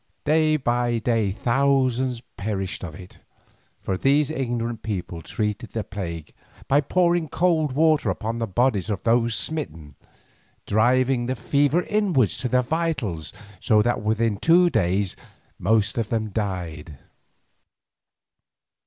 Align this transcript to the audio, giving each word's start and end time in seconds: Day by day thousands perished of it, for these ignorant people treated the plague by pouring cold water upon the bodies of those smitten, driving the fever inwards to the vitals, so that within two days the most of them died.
Day 0.25 0.57
by 0.57 0.97
day 0.97 1.29
thousands 1.31 2.21
perished 2.35 2.83
of 2.83 2.95
it, 2.95 3.19
for 3.83 3.97
these 3.99 4.31
ignorant 4.31 4.81
people 4.81 5.21
treated 5.21 5.73
the 5.73 5.83
plague 5.83 6.33
by 6.67 6.81
pouring 6.81 7.27
cold 7.29 7.73
water 7.73 8.09
upon 8.09 8.39
the 8.39 8.47
bodies 8.47 8.89
of 8.89 9.03
those 9.03 9.35
smitten, 9.35 9.93
driving 10.65 11.27
the 11.27 11.35
fever 11.35 11.83
inwards 11.83 12.35
to 12.39 12.49
the 12.49 12.63
vitals, 12.63 13.31
so 13.59 13.83
that 13.83 14.01
within 14.01 14.37
two 14.37 14.71
days 14.71 15.13
the 15.15 15.21
most 15.59 15.99
of 15.99 16.09
them 16.09 16.29
died. 16.31 16.97